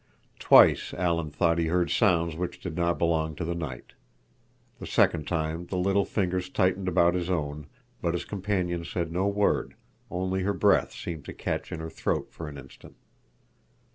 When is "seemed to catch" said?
10.91-11.71